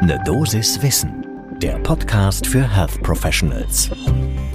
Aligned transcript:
Ne 0.00 0.22
Dosis 0.24 0.80
Wissen, 0.80 1.26
der 1.60 1.76
Podcast 1.80 2.46
für 2.46 2.62
Health 2.62 3.02
Professionals. 3.02 3.90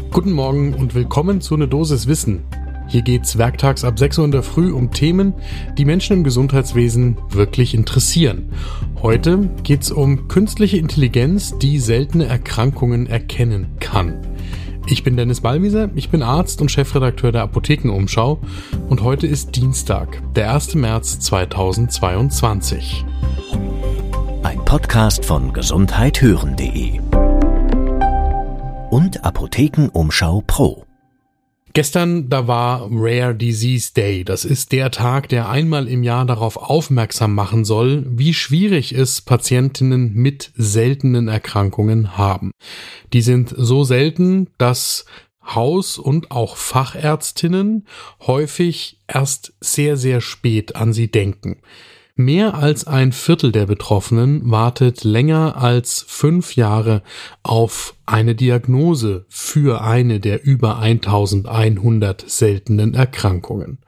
Guten 0.09 0.31
Morgen 0.31 0.73
und 0.73 0.95
willkommen 0.95 1.41
zu 1.41 1.57
Ne 1.57 1.67
Dosis 1.67 2.07
Wissen. 2.07 2.43
Hier 2.87 3.01
geht's 3.01 3.37
werktags 3.37 3.83
ab 3.83 3.99
6 3.99 4.19
Uhr 4.19 4.25
in 4.25 4.31
der 4.31 4.41
Früh 4.41 4.71
um 4.71 4.91
Themen, 4.91 5.33
die 5.77 5.83
Menschen 5.83 6.17
im 6.17 6.23
Gesundheitswesen 6.23 7.17
wirklich 7.29 7.73
interessieren. 7.73 8.53
Heute 9.01 9.49
geht's 9.63 9.91
um 9.91 10.29
künstliche 10.29 10.77
Intelligenz, 10.77 11.57
die 11.57 11.77
seltene 11.79 12.25
Erkrankungen 12.25 13.05
erkennen 13.05 13.75
kann. 13.81 14.25
Ich 14.87 15.03
bin 15.03 15.17
Dennis 15.17 15.41
Ballwieser, 15.41 15.89
ich 15.93 16.09
bin 16.09 16.23
Arzt 16.23 16.61
und 16.61 16.71
Chefredakteur 16.71 17.33
der 17.33 17.43
Apothekenumschau 17.43 18.39
und 18.87 19.03
heute 19.03 19.27
ist 19.27 19.57
Dienstag, 19.57 20.21
der 20.35 20.53
1. 20.53 20.75
März 20.75 21.19
2022. 21.19 23.03
Podcast 24.73 25.23
von 25.23 25.53
gesundheithören.de 25.53 26.99
und 28.89 29.23
Apothekenumschau 29.23 30.41
Pro. 30.47 30.87
Gestern, 31.73 32.27
da 32.27 32.47
war 32.47 32.87
Rare 32.89 33.35
Disease 33.35 33.93
Day. 33.93 34.23
Das 34.23 34.45
ist 34.45 34.71
der 34.71 34.89
Tag, 34.89 35.29
der 35.29 35.47
einmal 35.47 35.87
im 35.87 36.01
Jahr 36.01 36.25
darauf 36.25 36.57
aufmerksam 36.57 37.35
machen 37.35 37.65
soll, 37.65 38.03
wie 38.09 38.33
schwierig 38.33 38.93
es 38.93 39.21
Patientinnen 39.21 40.15
mit 40.15 40.51
seltenen 40.55 41.27
Erkrankungen 41.27 42.17
haben. 42.17 42.49
Die 43.13 43.21
sind 43.21 43.53
so 43.55 43.83
selten, 43.83 44.49
dass 44.57 45.05
Haus- 45.45 45.99
und 45.99 46.31
auch 46.31 46.57
Fachärztinnen 46.57 47.85
häufig 48.25 48.97
erst 49.07 49.53
sehr, 49.59 49.97
sehr 49.97 50.19
spät 50.19 50.75
an 50.75 50.93
sie 50.93 51.11
denken. 51.11 51.61
Mehr 52.15 52.53
als 52.53 52.85
ein 52.85 53.11
Viertel 53.11 53.51
der 53.51 53.65
Betroffenen 53.65 54.51
wartet 54.51 55.03
länger 55.03 55.57
als 55.57 56.05
fünf 56.07 56.55
Jahre 56.55 57.01
auf 57.41 57.95
eine 58.05 58.35
Diagnose 58.35 59.25
für 59.29 59.81
eine 59.81 60.19
der 60.19 60.43
über 60.43 60.77
1100 60.77 62.29
seltenen 62.29 62.93
Erkrankungen. 62.93 63.79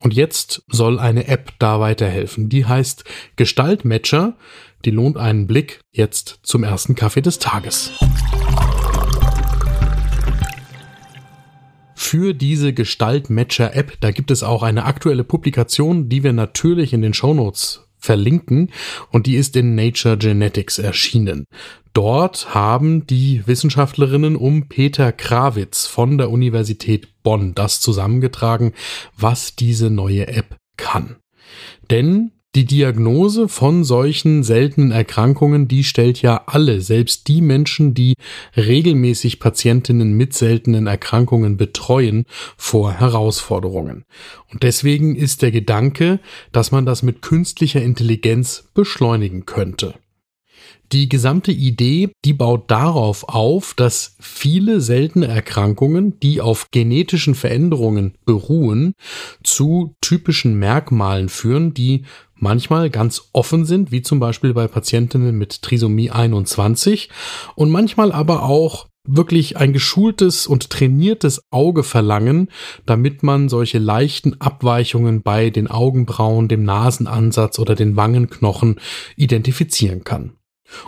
Und 0.00 0.14
jetzt 0.14 0.64
soll 0.66 0.98
eine 0.98 1.28
App 1.28 1.52
da 1.60 1.78
weiterhelfen. 1.78 2.48
Die 2.48 2.66
heißt 2.66 3.04
Gestaltmatcher. 3.36 4.36
Die 4.84 4.90
lohnt 4.90 5.16
einen 5.16 5.46
Blick 5.46 5.80
jetzt 5.92 6.40
zum 6.42 6.64
ersten 6.64 6.96
Kaffee 6.96 7.22
des 7.22 7.38
Tages. 7.38 7.92
Für 12.10 12.34
diese 12.34 12.72
Gestalt-Matcher-App. 12.72 14.00
Da 14.00 14.10
gibt 14.10 14.32
es 14.32 14.42
auch 14.42 14.64
eine 14.64 14.84
aktuelle 14.84 15.22
Publikation, 15.22 16.08
die 16.08 16.24
wir 16.24 16.32
natürlich 16.32 16.92
in 16.92 17.02
den 17.02 17.14
Shownotes 17.14 17.86
verlinken 17.98 18.72
und 19.12 19.28
die 19.28 19.36
ist 19.36 19.54
in 19.54 19.76
Nature 19.76 20.18
Genetics 20.18 20.80
erschienen. 20.80 21.44
Dort 21.92 22.52
haben 22.52 23.06
die 23.06 23.46
Wissenschaftlerinnen 23.46 24.34
um 24.34 24.68
Peter 24.68 25.12
Krawitz 25.12 25.86
von 25.86 26.18
der 26.18 26.32
Universität 26.32 27.22
Bonn 27.22 27.54
das 27.54 27.80
zusammengetragen, 27.80 28.72
was 29.16 29.54
diese 29.54 29.88
neue 29.88 30.26
App 30.26 30.56
kann. 30.76 31.14
Denn 31.92 32.32
die 32.56 32.64
Diagnose 32.64 33.48
von 33.48 33.84
solchen 33.84 34.42
seltenen 34.42 34.90
Erkrankungen, 34.90 35.68
die 35.68 35.84
stellt 35.84 36.20
ja 36.20 36.42
alle, 36.46 36.80
selbst 36.80 37.28
die 37.28 37.42
Menschen, 37.42 37.94
die 37.94 38.14
regelmäßig 38.56 39.38
Patientinnen 39.38 40.14
mit 40.14 40.34
seltenen 40.34 40.88
Erkrankungen 40.88 41.56
betreuen, 41.56 42.24
vor 42.56 42.92
Herausforderungen. 42.92 44.04
Und 44.50 44.64
deswegen 44.64 45.14
ist 45.14 45.42
der 45.42 45.52
Gedanke, 45.52 46.18
dass 46.50 46.72
man 46.72 46.86
das 46.86 47.02
mit 47.02 47.22
künstlicher 47.22 47.82
Intelligenz 47.82 48.68
beschleunigen 48.74 49.46
könnte. 49.46 49.94
Die 50.92 51.08
gesamte 51.08 51.52
Idee, 51.52 52.10
die 52.24 52.32
baut 52.32 52.68
darauf 52.68 53.28
auf, 53.28 53.74
dass 53.74 54.16
viele 54.18 54.80
seltene 54.80 55.28
Erkrankungen, 55.28 56.18
die 56.18 56.40
auf 56.40 56.66
genetischen 56.72 57.36
Veränderungen 57.36 58.14
beruhen, 58.24 58.94
zu 59.44 59.94
typischen 60.00 60.58
Merkmalen 60.58 61.28
führen, 61.28 61.74
die 61.74 62.06
manchmal 62.34 62.90
ganz 62.90 63.30
offen 63.32 63.66
sind, 63.66 63.92
wie 63.92 64.02
zum 64.02 64.18
Beispiel 64.18 64.52
bei 64.52 64.66
Patientinnen 64.66 65.38
mit 65.38 65.62
Trisomie 65.62 66.10
21 66.10 67.08
und 67.54 67.70
manchmal 67.70 68.10
aber 68.10 68.42
auch 68.42 68.88
wirklich 69.06 69.56
ein 69.56 69.72
geschultes 69.72 70.48
und 70.48 70.70
trainiertes 70.70 71.40
Auge 71.50 71.84
verlangen, 71.84 72.48
damit 72.84 73.22
man 73.22 73.48
solche 73.48 73.78
leichten 73.78 74.40
Abweichungen 74.40 75.22
bei 75.22 75.50
den 75.50 75.68
Augenbrauen, 75.68 76.48
dem 76.48 76.64
Nasenansatz 76.64 77.60
oder 77.60 77.76
den 77.76 77.96
Wangenknochen 77.96 78.80
identifizieren 79.16 80.02
kann. 80.02 80.32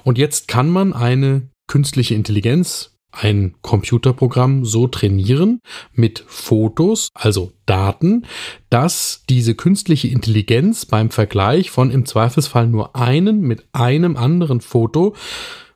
Und 0.05 0.19
jetzt 0.19 0.49
kann 0.49 0.71
man 0.71 0.93
eine 0.93 1.49
künstliche 1.67 2.15
Intelligenz, 2.15 2.93
ein 3.13 3.55
Computerprogramm 3.61 4.65
so 4.65 4.89
trainieren 4.89 5.61
mit 5.93 6.25
Fotos, 6.27 7.09
also 7.15 7.53
Daten, 7.67 8.25
dass 8.71 9.25
diese 9.29 9.55
künstliche 9.55 10.09
Intelligenz 10.09 10.87
beim 10.87 11.11
Vergleich 11.11 11.71
von 11.71 11.91
im 11.91 12.07
Zweifelsfall 12.07 12.67
nur 12.67 12.97
einen 12.97 13.43
mit 13.43 13.67
einem 13.73 14.17
anderen 14.17 14.61
Foto 14.63 15.15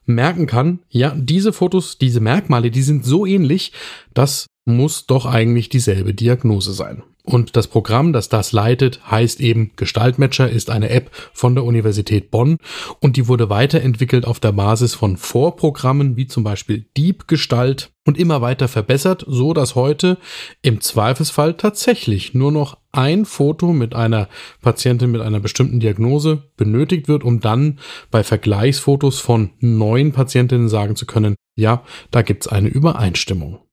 merken 0.06 0.46
kann, 0.46 0.80
ja, 0.88 1.14
diese 1.16 1.52
Fotos, 1.52 1.98
diese 1.98 2.20
Merkmale, 2.20 2.70
die 2.70 2.82
sind 2.82 3.04
so 3.04 3.26
ähnlich, 3.26 3.72
das 4.14 4.46
muss 4.66 5.06
doch 5.06 5.24
eigentlich 5.24 5.68
dieselbe 5.68 6.12
Diagnose 6.12 6.72
sein. 6.72 7.02
Und 7.26 7.56
das 7.56 7.66
Programm, 7.66 8.12
das 8.12 8.28
das 8.28 8.52
leitet, 8.52 9.10
heißt 9.10 9.40
eben 9.40 9.72
Gestaltmatcher, 9.74 10.48
ist 10.48 10.70
eine 10.70 10.90
App 10.90 11.10
von 11.32 11.56
der 11.56 11.64
Universität 11.64 12.30
Bonn 12.30 12.58
und 13.00 13.16
die 13.16 13.26
wurde 13.26 13.50
weiterentwickelt 13.50 14.24
auf 14.24 14.38
der 14.38 14.52
Basis 14.52 14.94
von 14.94 15.16
Vorprogrammen 15.16 16.16
wie 16.16 16.28
zum 16.28 16.44
Beispiel 16.44 16.86
Deep 16.96 17.26
Gestalt 17.26 17.90
und 18.06 18.16
immer 18.16 18.42
weiter 18.42 18.68
verbessert, 18.68 19.24
so 19.26 19.54
dass 19.54 19.74
heute 19.74 20.18
im 20.62 20.80
Zweifelsfall 20.80 21.54
tatsächlich 21.54 22.32
nur 22.32 22.52
noch 22.52 22.78
ein 22.92 23.24
Foto 23.24 23.72
mit 23.72 23.92
einer 23.96 24.28
Patientin 24.62 25.10
mit 25.10 25.20
einer 25.20 25.40
bestimmten 25.40 25.80
Diagnose 25.80 26.44
benötigt 26.56 27.08
wird, 27.08 27.24
um 27.24 27.40
dann 27.40 27.80
bei 28.12 28.22
Vergleichsfotos 28.22 29.18
von 29.18 29.50
neun 29.58 30.12
Patientinnen 30.12 30.68
sagen 30.68 30.94
zu 30.94 31.06
können, 31.06 31.34
ja, 31.56 31.82
da 32.12 32.22
gibt's 32.22 32.46
eine 32.46 32.68
Übereinstimmung. 32.68 33.65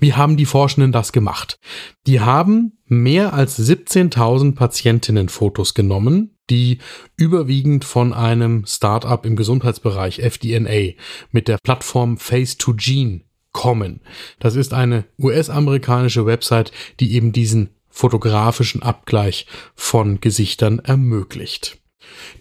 Wie 0.00 0.14
haben 0.14 0.36
die 0.36 0.46
Forschenden 0.46 0.92
das 0.92 1.12
gemacht? 1.12 1.58
Die 2.06 2.20
haben 2.20 2.78
mehr 2.86 3.32
als 3.32 3.58
17.000 3.58 4.54
Patientinnenfotos 4.54 5.74
genommen, 5.74 6.36
die 6.50 6.78
überwiegend 7.16 7.84
von 7.84 8.12
einem 8.12 8.64
Startup 8.66 9.24
im 9.26 9.36
Gesundheitsbereich 9.36 10.20
FDNA 10.20 10.94
mit 11.30 11.48
der 11.48 11.58
Plattform 11.62 12.16
Face2Gene 12.16 13.22
kommen. 13.52 14.00
Das 14.38 14.54
ist 14.54 14.74
eine 14.74 15.06
US-amerikanische 15.18 16.26
Website, 16.26 16.72
die 17.00 17.14
eben 17.14 17.32
diesen 17.32 17.70
fotografischen 17.88 18.82
Abgleich 18.82 19.46
von 19.74 20.20
Gesichtern 20.20 20.78
ermöglicht. 20.80 21.78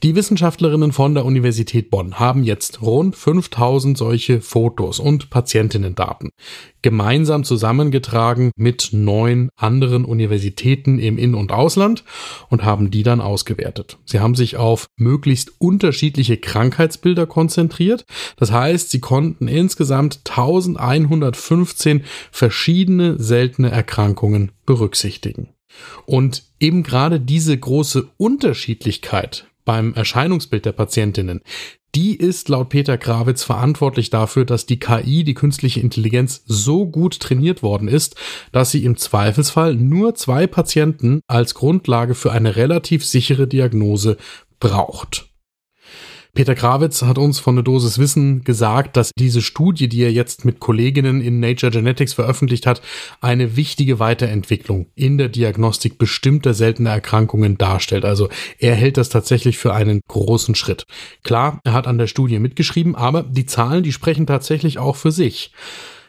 Die 0.04 0.16
Wissenschaftlerinnen 0.16 0.92
von 0.92 1.14
der 1.14 1.26
Universität 1.26 1.90
Bonn 1.90 2.20
haben 2.20 2.44
jetzt 2.44 2.82
rund 2.82 3.16
5000 3.16 3.98
solche 3.98 4.42
Fotos 4.42 5.00
und 5.00 5.30
Patientinnendaten 5.30 6.30
gemeinsam 6.86 7.44
zusammengetragen 7.44 8.52
mit 8.56 8.90
neun 8.92 9.50
anderen 9.56 10.06
Universitäten 10.06 11.00
im 11.00 11.18
In- 11.18 11.34
und 11.34 11.52
Ausland 11.52 12.04
und 12.50 12.64
haben 12.64 12.92
die 12.92 13.02
dann 13.02 13.22
ausgewertet. 13.22 13.98
Sie 14.06 14.20
haben 14.20 14.36
sich 14.36 14.58
auf 14.58 14.86
möglichst 14.96 15.54
unterschiedliche 15.58 16.38
Krankheitsbilder 16.38 17.26
konzentriert. 17.26 18.06
Das 18.38 18.52
heißt, 18.52 18.92
sie 18.92 19.00
konnten 19.00 19.48
insgesamt 19.48 20.20
1115 20.30 22.04
verschiedene 22.32 23.18
seltene 23.18 23.72
Erkrankungen 23.72 24.52
berücksichtigen. 24.68 25.50
Und 26.06 26.44
eben 26.60 26.84
gerade 26.84 27.20
diese 27.20 27.58
große 27.58 28.10
Unterschiedlichkeit 28.18 29.48
beim 29.66 29.94
Erscheinungsbild 29.94 30.66
der 30.66 30.72
Patientinnen, 30.72 31.42
die 31.96 32.16
ist 32.16 32.50
laut 32.50 32.70
Peter 32.70 32.98
Grawitz 32.98 33.44
verantwortlich 33.44 34.10
dafür, 34.10 34.44
dass 34.44 34.66
die 34.66 34.80
KI, 34.80 35.24
die 35.24 35.34
künstliche 35.34 35.80
Intelligenz, 35.80 36.44
so 36.46 36.86
gut 36.86 37.20
trainiert 37.22 37.64
worden 37.64 37.88
ist, 37.88 38.16
dass 38.52 38.72
sie 38.72 38.84
im 38.84 38.98
Zweifelsfall 38.98 39.76
nur 39.76 40.14
zwei 40.16 40.46
Patienten 40.46 41.22
als 41.28 41.56
Grundlage 41.56 42.14
für 42.14 42.34
eine 42.34 42.58
relativ 42.58 43.06
sichere 43.06 43.48
Diagnose 43.48 44.18
braucht. 44.60 45.30
Peter 46.36 46.54
Krawitz 46.54 47.02
hat 47.02 47.18
uns 47.18 47.40
von 47.40 47.56
der 47.56 47.64
Dosis 47.64 47.98
Wissen 47.98 48.44
gesagt, 48.44 48.98
dass 48.98 49.12
diese 49.18 49.42
Studie, 49.42 49.88
die 49.88 50.02
er 50.02 50.12
jetzt 50.12 50.44
mit 50.44 50.60
Kolleginnen 50.60 51.22
in 51.22 51.40
Nature 51.40 51.72
Genetics 51.72 52.12
veröffentlicht 52.12 52.68
hat, 52.68 52.82
eine 53.22 53.56
wichtige 53.56 54.00
Weiterentwicklung 54.00 54.88
in 54.96 55.18
der 55.18 55.30
Diagnostik 55.30 55.98
bestimmter 55.98 56.54
seltener 56.54 56.90
Erkrankungen 56.90 57.58
darstellt. 57.58 58.04
Also 58.04 58.28
er 58.60 58.76
hält 58.76 58.98
das 58.98 59.08
tatsächlich 59.08 59.58
für 59.58 59.74
einen 59.74 60.02
großen 60.10 60.56
Schritt. 60.56 60.86
Klar, 61.24 61.62
er 61.64 61.72
hat 61.72 61.88
an 61.88 61.98
der 61.98 62.08
Studie 62.08 62.40
mitgeschrieben, 62.40 62.96
aber 62.96 63.24
die 63.24 63.46
Zahlen, 63.46 63.84
die 63.84 63.94
sprechen 63.94 64.28
tatsächlich 64.28 64.78
auch 64.78 64.98
für 64.98 65.14
sich. 65.14 65.54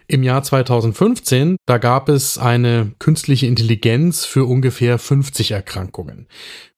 Im 0.08 0.23
Jahr 0.23 0.44
2015, 0.44 1.56
da 1.67 1.79
gab 1.79 2.08
es 2.08 2.38
eine 2.38 2.93
künstliche 3.00 3.47
Intelligenz 3.47 4.25
für 4.25 4.44
ungefähr 4.44 4.99
50 4.99 5.50
Erkrankungen. 5.50 6.29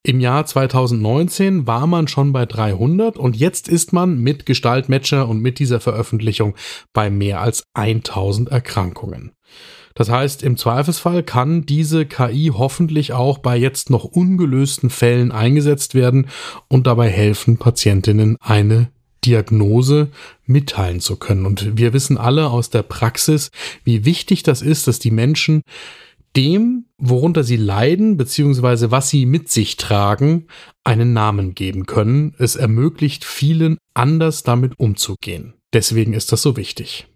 Im 0.02 0.20
Jahr 0.20 0.46
2019 0.46 1.66
war 1.66 1.86
man 1.86 2.08
schon 2.08 2.32
bei 2.32 2.46
300 2.46 3.18
und 3.18 3.36
jetzt 3.36 3.68
ist 3.68 3.92
man 3.92 4.18
mit 4.18 4.46
Gestaltmatcher 4.46 5.28
und 5.28 5.40
mit 5.40 5.58
dieser 5.58 5.78
Veröffentlichung 5.78 6.54
bei 6.94 7.10
mehr 7.10 7.42
als 7.42 7.64
1000 7.74 8.48
Erkrankungen. 8.48 9.32
Das 9.94 10.08
heißt, 10.08 10.42
im 10.42 10.56
Zweifelsfall 10.56 11.22
kann 11.22 11.66
diese 11.66 12.06
KI 12.06 12.52
hoffentlich 12.56 13.12
auch 13.12 13.38
bei 13.38 13.58
jetzt 13.58 13.90
noch 13.90 14.04
ungelösten 14.04 14.88
Fällen 14.88 15.32
eingesetzt 15.32 15.94
werden 15.94 16.28
und 16.68 16.86
dabei 16.86 17.10
helfen, 17.10 17.58
Patientinnen 17.58 18.36
eine 18.40 18.90
Diagnose 19.24 20.08
mitteilen 20.46 21.00
zu 21.00 21.16
können. 21.16 21.46
Und 21.46 21.76
wir 21.76 21.92
wissen 21.92 22.18
alle 22.18 22.50
aus 22.50 22.70
der 22.70 22.82
Praxis, 22.82 23.50
wie 23.84 24.04
wichtig 24.04 24.42
das 24.42 24.62
ist, 24.62 24.86
dass 24.86 24.98
die 24.98 25.10
Menschen 25.10 25.62
dem, 26.36 26.84
worunter 26.98 27.42
sie 27.42 27.56
leiden, 27.56 28.16
beziehungsweise 28.16 28.90
was 28.90 29.10
sie 29.10 29.26
mit 29.26 29.50
sich 29.50 29.76
tragen, 29.76 30.46
einen 30.84 31.12
Namen 31.12 31.54
geben 31.54 31.86
können. 31.86 32.34
Es 32.38 32.54
ermöglicht 32.54 33.24
vielen 33.24 33.78
anders 33.94 34.42
damit 34.42 34.78
umzugehen. 34.78 35.54
Deswegen 35.72 36.12
ist 36.12 36.32
das 36.32 36.42
so 36.42 36.56
wichtig. 36.56 37.06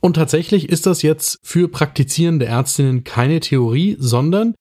Und 0.00 0.14
tatsächlich 0.14 0.68
ist 0.68 0.86
das 0.86 1.02
jetzt 1.02 1.38
für 1.42 1.68
praktizierende 1.68 2.46
Ärztinnen 2.46 3.04
keine 3.04 3.40
Theorie, 3.40 3.96
sondern 3.98 4.54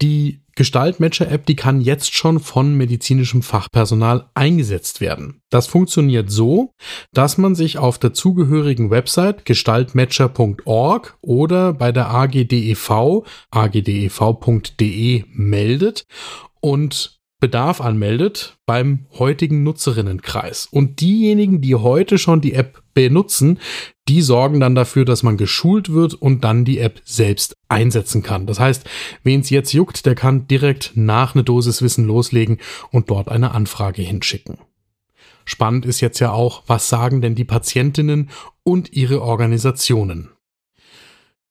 die 0.00 0.39
Gestaltmatcher-App, 0.56 1.46
die 1.46 1.56
kann 1.56 1.80
jetzt 1.80 2.14
schon 2.14 2.40
von 2.40 2.76
medizinischem 2.76 3.42
Fachpersonal 3.42 4.30
eingesetzt 4.34 5.00
werden. 5.00 5.42
Das 5.50 5.66
funktioniert 5.66 6.30
so, 6.30 6.74
dass 7.12 7.38
man 7.38 7.54
sich 7.54 7.78
auf 7.78 7.98
der 7.98 8.12
zugehörigen 8.12 8.90
Website 8.90 9.44
gestaltmatcher.org 9.44 11.18
oder 11.20 11.72
bei 11.72 11.92
der 11.92 12.10
AGDEV, 12.10 13.24
agdev.de 13.50 15.24
meldet 15.32 16.06
und 16.60 17.20
Bedarf 17.40 17.80
anmeldet 17.80 18.58
beim 18.66 19.06
heutigen 19.18 19.62
Nutzerinnenkreis. 19.62 20.68
Und 20.70 21.00
diejenigen, 21.00 21.62
die 21.62 21.74
heute 21.74 22.18
schon 22.18 22.42
die 22.42 22.52
App 22.52 22.82
benutzen, 22.92 23.58
die 24.10 24.22
sorgen 24.22 24.58
dann 24.58 24.74
dafür, 24.74 25.04
dass 25.04 25.22
man 25.22 25.36
geschult 25.36 25.92
wird 25.92 26.14
und 26.14 26.42
dann 26.42 26.64
die 26.64 26.78
App 26.78 27.00
selbst 27.04 27.56
einsetzen 27.68 28.24
kann. 28.24 28.44
Das 28.44 28.58
heißt, 28.58 28.84
wen 29.22 29.38
es 29.38 29.50
jetzt 29.50 29.72
juckt, 29.72 30.04
der 30.04 30.16
kann 30.16 30.48
direkt 30.48 30.90
nach 30.96 31.36
eine 31.36 31.44
Dosis 31.44 31.80
Wissen 31.80 32.06
loslegen 32.06 32.58
und 32.90 33.08
dort 33.08 33.28
eine 33.28 33.52
Anfrage 33.52 34.02
hinschicken. 34.02 34.58
Spannend 35.44 35.86
ist 35.86 36.00
jetzt 36.00 36.18
ja 36.18 36.32
auch, 36.32 36.64
was 36.66 36.88
sagen 36.88 37.20
denn 37.20 37.36
die 37.36 37.44
Patientinnen 37.44 38.30
und 38.64 38.92
ihre 38.92 39.22
Organisationen? 39.22 40.30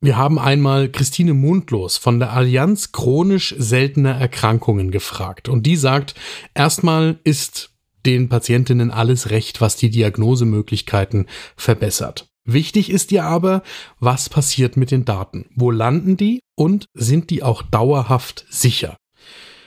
Wir 0.01 0.17
haben 0.17 0.37
einmal 0.37 0.89
Christine 0.89 1.33
Mundlos 1.33 1.95
von 1.95 2.19
der 2.19 2.33
Allianz 2.33 2.91
chronisch 2.91 3.55
seltener 3.57 4.15
Erkrankungen 4.15 4.91
gefragt 4.91 5.47
und 5.47 5.65
die 5.65 5.77
sagt, 5.77 6.13
erstmal 6.53 7.19
ist 7.23 7.71
den 8.05 8.27
Patientinnen 8.27 8.91
alles 8.91 9.29
recht, 9.29 9.61
was 9.61 9.77
die 9.77 9.89
Diagnosemöglichkeiten 9.89 11.27
verbessert. 11.55 12.28
Wichtig 12.45 12.89
ist 12.89 13.11
dir 13.11 13.25
aber, 13.25 13.63
was 13.99 14.29
passiert 14.29 14.77
mit 14.77 14.91
den 14.91 15.05
Daten? 15.05 15.45
Wo 15.55 15.71
landen 15.71 16.17
die 16.17 16.39
und 16.55 16.85
sind 16.93 17.29
die 17.29 17.43
auch 17.43 17.61
dauerhaft 17.61 18.45
sicher? 18.49 18.97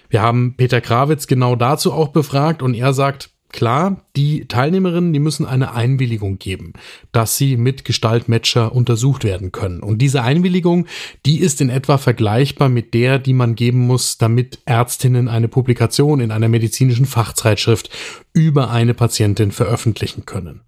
Wir 0.09 0.21
haben 0.21 0.57
Peter 0.57 0.81
Krawitz 0.81 1.27
genau 1.27 1.57
dazu 1.57 1.93
auch 1.93 2.09
befragt 2.09 2.63
und 2.63 2.75
er 2.75 2.93
sagt, 2.93 3.31
Klar, 3.53 4.07
die 4.17 4.47
Teilnehmerinnen, 4.47 5.13
die 5.13 5.19
müssen 5.19 5.45
eine 5.45 5.75
Einwilligung 5.75 6.39
geben, 6.39 6.73
dass 7.13 7.37
sie 7.37 7.59
mit 7.59 7.85
Gestaltmatcher 7.85 8.75
untersucht 8.75 9.25
werden 9.25 9.53
können. 9.53 9.81
Und 9.81 9.99
diese 9.99 10.23
Einwilligung, 10.23 10.87
die 11.27 11.39
ist 11.39 11.61
in 11.61 11.69
etwa 11.69 11.99
vergleichbar 11.99 12.71
mit 12.71 12.95
der, 12.95 13.19
die 13.19 13.35
man 13.35 13.55
geben 13.55 13.87
muss, 13.87 14.17
damit 14.17 14.61
Ärztinnen 14.65 15.29
eine 15.29 15.49
Publikation 15.49 16.21
in 16.21 16.31
einer 16.31 16.49
medizinischen 16.49 17.05
Fachzeitschrift 17.05 17.91
über 18.33 18.71
eine 18.71 18.95
Patientin 18.95 19.53
veröffentlichen 19.53 20.25
können. 20.25 20.63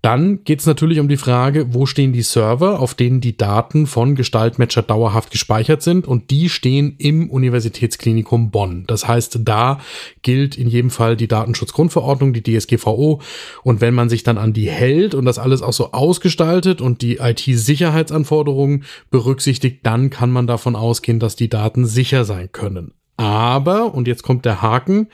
Dann 0.00 0.44
geht 0.44 0.60
es 0.60 0.66
natürlich 0.66 1.00
um 1.00 1.08
die 1.08 1.16
Frage, 1.16 1.74
wo 1.74 1.84
stehen 1.84 2.12
die 2.12 2.22
Server, 2.22 2.78
auf 2.78 2.94
denen 2.94 3.20
die 3.20 3.36
Daten 3.36 3.88
von 3.88 4.14
Gestaltmatcher 4.14 4.82
dauerhaft 4.82 5.32
gespeichert 5.32 5.82
sind 5.82 6.06
und 6.06 6.30
die 6.30 6.48
stehen 6.48 6.94
im 6.98 7.28
Universitätsklinikum 7.28 8.52
Bonn. 8.52 8.84
Das 8.86 9.08
heißt, 9.08 9.40
da 9.42 9.80
gilt 10.22 10.56
in 10.56 10.68
jedem 10.68 10.90
Fall 10.90 11.16
die 11.16 11.26
Datenschutzgrundverordnung, 11.26 12.32
die 12.32 12.44
DSGVO 12.44 13.20
und 13.64 13.80
wenn 13.80 13.94
man 13.94 14.08
sich 14.08 14.22
dann 14.22 14.38
an 14.38 14.52
die 14.52 14.70
hält 14.70 15.14
und 15.14 15.24
das 15.24 15.40
alles 15.40 15.62
auch 15.62 15.72
so 15.72 15.90
ausgestaltet 15.90 16.80
und 16.80 17.02
die 17.02 17.16
IT-Sicherheitsanforderungen 17.16 18.84
berücksichtigt, 19.10 19.80
dann 19.82 20.10
kann 20.10 20.30
man 20.30 20.46
davon 20.46 20.76
ausgehen, 20.76 21.18
dass 21.18 21.34
die 21.34 21.48
Daten 21.48 21.86
sicher 21.86 22.24
sein 22.24 22.50
können. 22.52 22.92
Aber, 23.16 23.94
und 23.94 24.06
jetzt 24.06 24.22
kommt 24.22 24.44
der 24.44 24.62
Haken, 24.62 25.08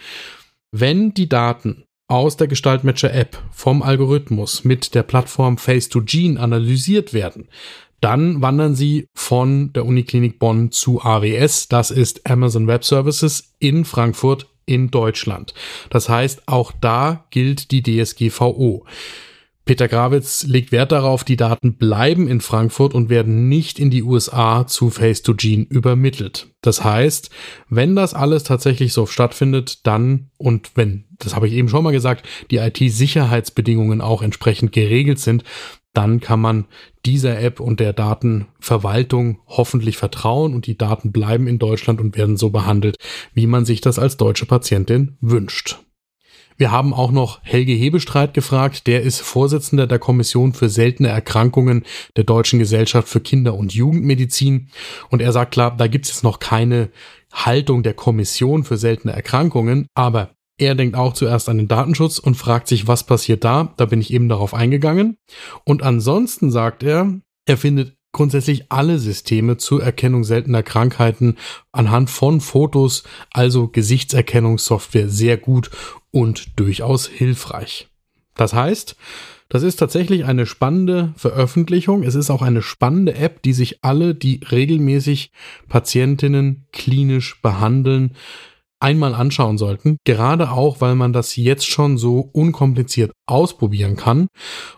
wenn 0.73 1.15
die 1.15 1.29
Daten 1.29 1.84
aus 2.09 2.37
der 2.37 2.49
Gestaltmatcher-App 2.49 3.43
vom 3.51 3.83
Algorithmus 3.83 4.65
mit 4.65 4.95
der 4.95 5.03
Plattform 5.03 5.57
Face2Gene 5.57 6.37
analysiert 6.37 7.15
werden, 7.15 7.49
dann 8.01 8.43
wandern 8.43 8.75
sie 8.75 9.09
von 9.15 9.73
der 9.73 9.87
Uniklinik 9.87 10.39
Bonn 10.39 10.71
zu 10.71 11.03
AWS. 11.03 11.69
Das 11.69 11.91
ist 11.91 12.29
Amazon 12.29 12.67
Web 12.67 12.85
Services 12.85 13.55
in 13.59 13.87
Frankfurt 13.87 14.47
in 14.67 14.91
Deutschland. 14.91 15.55
Das 15.89 16.09
heißt, 16.09 16.43
auch 16.47 16.73
da 16.81 17.25
gilt 17.31 17.71
die 17.71 17.83
DSGVO. 17.83 18.85
Peter 19.65 19.89
Grawitz 19.89 20.45
legt 20.45 20.73
Wert 20.73 20.93
darauf, 20.93 21.25
die 21.25 21.37
Daten 21.37 21.77
bleiben 21.77 22.29
in 22.29 22.43
Frankfurt 22.43 22.93
und 22.93 23.09
werden 23.09 23.49
nicht 23.49 23.79
in 23.79 23.91
die 23.91 24.03
USA 24.03 24.67
zu 24.67 24.89
Face2Gene 24.89 25.67
übermittelt. 25.69 26.49
Das 26.61 26.85
heißt, 26.85 27.31
wenn 27.71 27.97
das 27.97 28.13
alles 28.13 28.45
tatsächlich 28.45 28.93
so 28.93 29.07
stattfindet, 29.07 29.87
dann 29.87 30.31
und 30.37 30.73
wenn, 30.75 31.05
das 31.19 31.35
habe 31.35 31.49
ich 31.49 31.55
eben 31.55 31.71
schon 31.71 31.83
mal 31.83 31.93
gesagt, 31.93 32.27
die 32.51 32.59
IT-Sicherheitsbedingungen 32.59 34.03
auch 34.03 34.21
entsprechend 34.21 34.73
geregelt 34.73 35.19
sind, 35.19 35.45
dann 35.95 36.21
kann 36.21 36.41
man 36.41 36.67
dieser 37.07 37.41
App 37.41 37.61
und 37.61 37.81
der 37.81 37.93
Datenverwaltung 37.93 39.39
hoffentlich 39.47 39.97
vertrauen 39.97 40.53
und 40.53 40.67
die 40.67 40.77
Daten 40.77 41.13
bleiben 41.13 41.47
in 41.47 41.59
Deutschland 41.59 42.01
und 42.01 42.17
werden 42.19 42.37
so 42.37 42.51
behandelt, 42.51 42.97
wie 43.33 43.47
man 43.47 43.65
sich 43.65 43.81
das 43.81 43.99
als 43.99 44.19
deutsche 44.19 44.45
Patientin 44.45 45.17
wünscht. 45.21 45.84
Wir 46.57 46.71
haben 46.71 46.95
auch 46.95 47.11
noch 47.11 47.41
Helge 47.43 47.73
Hebestreit 47.73 48.33
gefragt, 48.33 48.87
der 48.87 49.03
ist 49.03 49.21
Vorsitzender 49.21 49.87
der 49.87 49.99
Kommission 49.99 50.53
für 50.53 50.69
seltene 50.69 51.09
Erkrankungen 51.09 51.85
der 52.17 52.25
Deutschen 52.25 52.59
Gesellschaft 52.59 53.09
für 53.09 53.21
Kinder- 53.21 53.55
und 53.55 53.75
Jugendmedizin. 53.75 54.69
Und 55.11 55.21
er 55.21 55.33
sagt 55.33 55.53
klar, 55.53 55.77
da 55.77 55.89
gibt 55.89 56.07
es 56.07 56.23
noch 56.23 56.39
keine 56.39 56.91
Haltung 57.33 57.83
der 57.83 57.95
Kommission 57.95 58.63
für 58.63 58.77
seltene 58.77 59.13
Erkrankungen, 59.13 59.87
aber 59.95 60.31
er 60.57 60.77
denkt 60.77 60.95
auch 60.95 61.15
zuerst 61.15 61.49
an 61.49 61.57
den 61.57 61.67
Datenschutz 61.67 62.21
und 62.21 62.37
fragt 62.37 62.69
sich, 62.69 62.87
was 62.87 63.05
passiert 63.05 63.43
da. 63.43 63.75
Da 63.77 63.87
bin 63.87 64.01
ich 64.01 64.13
eben 64.13 64.29
darauf 64.29 64.55
eingegangen. 64.55 65.17
Und 65.65 65.83
ansonsten 65.83 66.53
sagt 66.53 66.85
er, 66.85 67.13
er 67.47 67.57
findet 67.57 67.97
grundsätzlich 68.15 68.73
alle 68.73 68.99
Systeme 68.99 69.59
zur 69.59 69.83
Erkennung 69.83 70.25
seltener 70.25 70.63
Krankheiten 70.63 71.37
anhand 71.73 72.09
von 72.09 72.41
Fotos, 72.41 73.03
also 73.31 73.69
Gesichtserkennungssoftware, 73.69 75.11
sehr 75.11 75.37
gut 75.37 75.71
und 76.11 76.59
durchaus 76.59 77.07
hilfreich. 77.07 77.89
Das 78.35 78.55
heißt, 78.55 78.97
das 79.51 79.63
ist 79.63 79.77
tatsächlich 79.77 80.25
eine 80.25 80.47
spannende 80.47 81.13
Veröffentlichung. 81.17 82.03
Es 82.03 82.15
ist 82.15 82.31
auch 82.31 82.43
eine 82.43 82.63
spannende 82.63 83.15
App, 83.15 83.43
die 83.43 83.53
sich 83.53 83.85
alle, 83.85 84.15
die 84.15 84.41
regelmäßig 84.51 85.31
Patientinnen 85.69 86.67
klinisch 86.73 87.41
behandeln, 87.43 88.17
einmal 88.85 89.15
anschauen 89.15 89.57
sollten. 89.57 89.97
Gerade 90.05 90.51
auch, 90.51 90.83
weil 90.83 90.95
man 90.95 91.15
das 91.15 91.37
jetzt 91.37 91.67
schon 91.67 91.97
so 91.97 92.21
unkompliziert 92.21 93.13
ausprobieren 93.27 93.97
kann. 93.97 94.29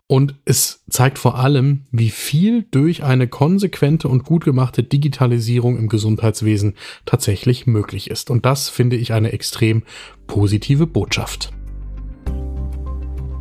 Und 0.07 0.37
es 0.45 0.85
zeigt 0.89 1.19
vor 1.19 1.41
allem, 1.41 1.87
wie 1.91 2.11
viel 2.11 2.63
durch 2.71 3.03
eine 3.03 3.27
konsequente 3.27 4.07
und 4.07 4.23
gut 4.23 4.45
gemachte 4.45 4.85
Digitalisierung 4.85 5.77
im 5.77 5.89
Gesundheitswesen 5.89 6.75
tatsächlich 7.05 7.67
möglich 7.67 8.09
ist. 8.09 8.31
Und 8.31 8.47
das 8.47 8.69
finde 8.69 8.95
ich 8.95 9.13
eine 9.13 9.33
extrem 9.33 9.83
positive 10.29 10.87
Botschaft. 10.87 11.53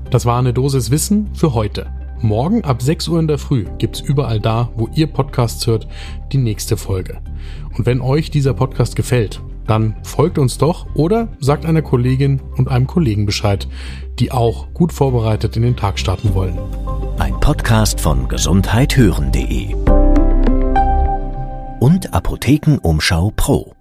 Das 0.09 0.25
war 0.25 0.39
eine 0.39 0.53
Dosis 0.53 0.89
Wissen 0.89 1.29
für 1.35 1.53
heute. 1.53 1.91
Morgen 2.21 2.63
ab 2.63 2.81
6 2.81 3.07
Uhr 3.09 3.19
in 3.19 3.27
der 3.27 3.37
Früh 3.37 3.65
gibt's 3.77 3.99
überall 3.99 4.39
da, 4.39 4.71
wo 4.75 4.89
ihr 4.95 5.05
Podcasts 5.05 5.67
hört, 5.67 5.87
die 6.31 6.39
nächste 6.39 6.75
Folge. 6.75 7.21
Und 7.77 7.85
wenn 7.85 8.01
euch 8.01 8.31
dieser 8.31 8.55
Podcast 8.55 8.95
gefällt, 8.95 9.41
dann 9.67 9.95
folgt 10.03 10.37
uns 10.37 10.57
doch 10.57 10.87
oder 10.93 11.29
sagt 11.39 11.65
einer 11.65 11.81
Kollegin 11.81 12.41
und 12.57 12.69
einem 12.69 12.87
Kollegen 12.87 13.25
Bescheid, 13.25 13.67
die 14.19 14.31
auch 14.31 14.73
gut 14.73 14.93
vorbereitet 14.93 15.55
in 15.57 15.63
den 15.63 15.75
Tag 15.75 15.99
starten 15.99 16.33
wollen. 16.33 16.57
Ein 17.17 17.39
Podcast 17.39 17.99
von 17.99 18.27
gesundheithören.de 18.27 19.75
und 21.79 22.13
Apothekenumschau 22.13 23.31
Pro. 23.35 23.74